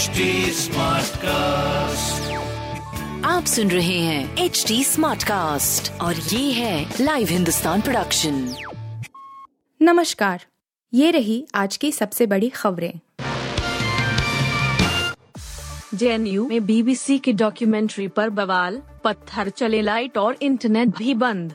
[0.00, 0.06] HD
[1.16, 2.32] cast
[3.26, 8.54] आप सुन रहे हैं एच डी स्मार्ट कास्ट और ये है लाइव हिंदुस्तान प्रोडक्शन
[9.82, 10.44] नमस्कार
[10.94, 12.92] ये रही आज की सबसे बड़ी खबरें।
[15.94, 21.54] जेएनयू में बीबीसी की डॉक्यूमेंट्री पर बवाल पत्थर चले लाइट और इंटरनेट भी बंद।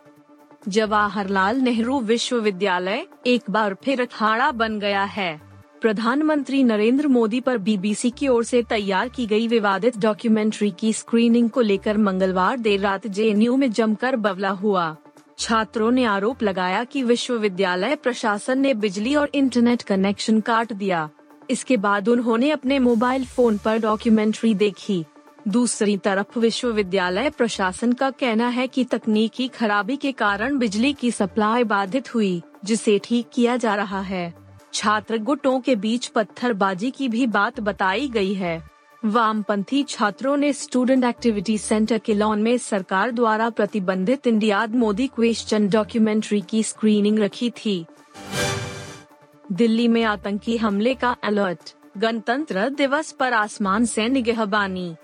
[0.68, 5.45] जवाहरलाल नेहरू विश्वविद्यालय एक बार फिर अखाड़ा बन गया है।
[5.82, 11.50] प्रधानमंत्री नरेंद्र मोदी पर बीबीसी की ओर से तैयार की गई विवादित डॉक्यूमेंट्री की स्क्रीनिंग
[11.50, 14.96] को लेकर मंगलवार देर रात जेएनयू में जमकर बवला हुआ।
[15.40, 21.10] छात्रों ने आरोप लगाया कि विश्वविद्यालय प्रशासन ने बिजली और इंटरनेट कनेक्शन काट दिया।
[21.50, 25.06] इसके बाद उन्होंने अपने मोबाइल फ़ोन पर डॉक्यूमेंट्री देखी।
[25.48, 31.64] दूसरी तरफ़ विश्वविद्यालय प्रशासन का कहना है कि तकनीकी खराबी के कारण बिजली की सप्लाई
[31.64, 34.45] बाधित हुई, जिसे ठीक किया जा रहा है।
[34.76, 38.64] छात्र गुटों के बीच पत्थरबाजी की भी बात बताई गई है।
[39.06, 45.70] वामपंथी छात्रों ने स्टूडेंट एक्टिविटी सेंटर के लॉन में सरकार द्वारा प्रतिबंधित इंडिया मोदी क्वेश्चन
[45.70, 47.86] डॉक्यूमेंट्री की स्क्रीनिंग रखी थी।
[49.52, 54.96] दिल्ली में आतंकी हमले का अलर्ट गणतंत्र दिवस पर आसमान से निगहबानी।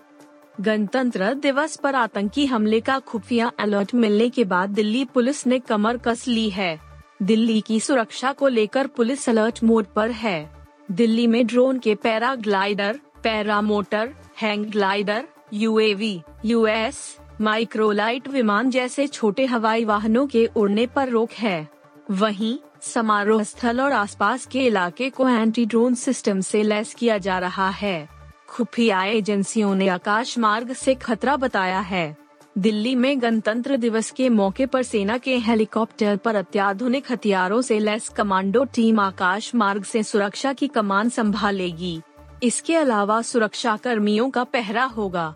[0.62, 5.98] गणतंत्र दिवस पर आतंकी हमले का खुफिया अलर्ट मिलने के बाद दिल्ली पुलिस ने कमर
[5.98, 6.91] कस ली है।
[7.22, 12.36] दिल्ली की सुरक्षा को लेकर पुलिस अलर्ट मोड पर है। दिल्ली में ड्रोन के para
[12.36, 21.10] paraglider paramotor hang glider UAV, US microlight विमान जैसे छोटे हवाई वाहनों के उड़ने पर
[21.10, 21.70] रोक है।
[22.12, 27.40] वहीं समारोह स्थल और आसपास के इलाके को एंटी ड्रोन सिस्टम से लैस किया जा
[27.40, 28.10] रहा है।
[28.50, 32.21] खुफिया एजेंसियों ने आकाश मार्ग से खतरा बताया है।
[32.58, 38.10] दिल्ली में गणतंत्र दिवस के मौके पर सेना के हेलीकॉप्टर पर अत्याधुनिक हथियारों से लैस
[38.10, 42.02] कमांडो टीम आकाश मार्ग से सुरक्षा की कमान संभालेगी।
[42.44, 45.36] इसके अलावा सुरक्षा कर्मियों का पहरा होगा।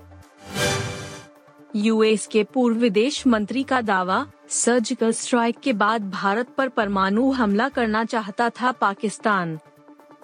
[1.76, 7.70] यूएस के पूर्व विदेश मंत्री का दावा, सर्जिकल स्ट्राइक के बाद भारत पर परमाणु हमला
[7.70, 9.60] करना चाहता था पाकिस्तान।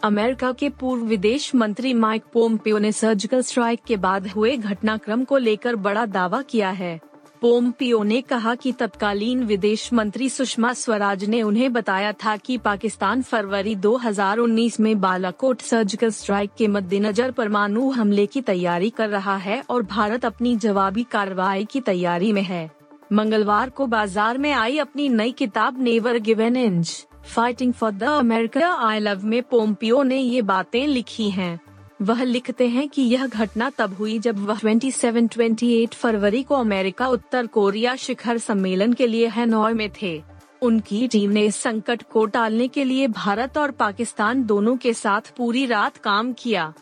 [0.03, 5.38] अमेरिका के पूर्व विदेश मंत्री माइक पोम्पियो ने सर्जिकल स्ट्राइक के बाद हुए घटनाक्रम को
[5.38, 7.00] लेकर बड़ा दावा किया है।
[7.41, 13.22] पोम्पियो ने कहा कि तत्कालीन विदेश मंत्री सुषमा स्वराज ने उन्हें बताया था कि पाकिस्तान
[13.22, 19.61] फरवरी 2019 में बालाकोट सर्जिकल स्ट्राइक के मद्देनजर परमाणु हमले की तैयारी कर रहा है
[19.69, 22.69] और भारत अपनी जवाबी कार्रवाई की तैयारी में है।
[23.13, 28.74] मंगलवार को बाज़ार में आई अपनी नई किताब never given inch fighting for the America
[28.74, 31.59] I love में पोम्पियो ने ये बातें लिखी हैं।
[32.02, 37.48] वह लिखते हैं कि यह घटना तब हुई जब वह 27-28 फरवरी को अमेरिका, उत्तर
[37.48, 40.24] कोरिया शिखर सम्मेलन के लिए हैनोय में थे।
[40.62, 45.22] उनकी टीम ने इस संकट को टालने के लिए भारत और पाकिस्तान दोनों के साथ
[45.38, 46.74] पूरी रात काम किया।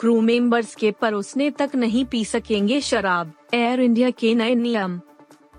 [0.00, 5.00] क्रू मेंबर्स के परोसने तक नहीं पी सकेंगे शराब। एयर इंडिया के नए नियम।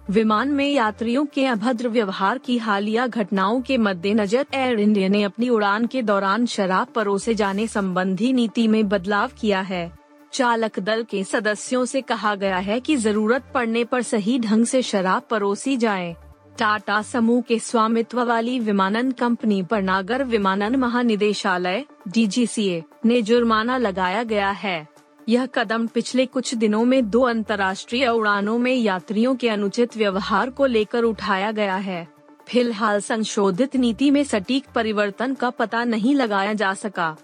[0.10, 5.50] विमान में यात्रियों के अभद्र व्यवहार की हालिया घटनाओं के मद्देनजर एयर इंडिया ने अपनी
[5.50, 9.92] उड़ान के दौरान शराब परोसे जाने संबंधी नीति में बदलाव किया है।
[10.34, 14.82] चालक दल के सदस्यों से कहा गया है कि ज़रूरत पड़ने पर सही ढंग से
[14.82, 16.16] शराब परोसी जाए।
[16.60, 24.24] टाटा समूह के स्वामित्व वाली विमानन कंपनी पर नागर विमानन महानिदेशालय डी ने जुर्माना लगाया
[24.24, 24.88] गया है।
[25.30, 30.66] यह कदम पिछले कुछ दिनों में दो अंतर्राष्ट्रीय उड़ानों में यात्रियों के अनुचित व्यवहार को
[30.66, 32.08] लेकर उठाया गया है।
[32.48, 37.18] फ़िलहाल संशोधित नीति में सटीक परिवर्तन का पता नहीं लगाया जा सका।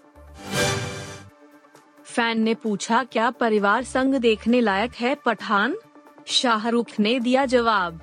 [2.04, 5.16] फ़ैन ने पूछा, क्या परिवार संग देखने लायक है?
[5.16, 5.76] पठान।
[6.26, 8.02] शाहरुख ने दिया जवाब।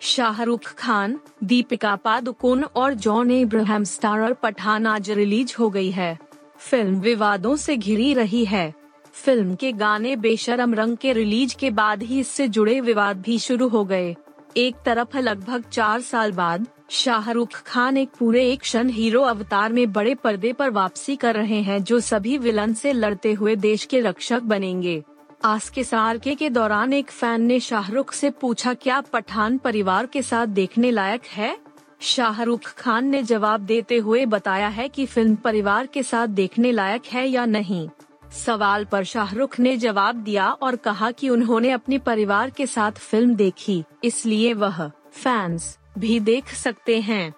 [0.00, 6.18] शाहरुख खान, दीपिका पादुकोण और जॉन इब्राहिम स्टारर पठान आज रिलीज़ हो गई है।
[6.58, 8.77] फ़िल्म विवादों से घिरी रही है।
[9.14, 13.68] फ़िल्म के गाने बेशरम रंग के रिलीज़ के बाद ही इससे जुड़े विवाद भी शुरू
[13.68, 14.14] हो गए।
[14.56, 20.14] एक तरफ़ लगभग चार साल बाद, शाहरुख खान एक पूरे एक्शन हीरो अवतार में बड़े
[20.14, 24.42] पर्दे पर वापसी कर रहे हैं जो सभी विलन से लड़ते हुए देश के रक्षक
[24.42, 25.02] बनेंगे।
[25.44, 30.22] आज के सारके के दौरान एक फ़ैन ने शाहरुख से पूछा, क्या पठान परिवार के
[30.22, 31.56] साथ देखने लायक है?
[32.00, 37.06] शाहरुख खान ने जवाब देते हुए बताया है कि फ़िल्म परिवार के साथ देखने लायक
[37.06, 37.88] है या नहीं।
[38.34, 43.34] सवाल पर शाहरुख ने जवाब दिया और कहा कि उन्होंने अपने परिवार के साथ फ़िल्म
[43.34, 47.34] देखी, इसलिए वह फैंस भी देख सकते हैं।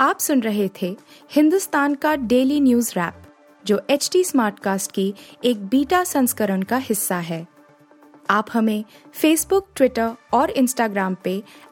[0.00, 0.96] आप सुन रहे थे
[1.32, 3.22] हिंदुस्तान का डेली न्यूज़ रैप,
[3.64, 5.12] जो एच टी स्मार्टकास्ट की
[5.44, 7.46] एक बीटा संस्करण का हिस्सा है।
[8.30, 8.84] आप हमें
[9.14, 11.42] फेसबुक ट्विटर और इंस्टाग्राम पे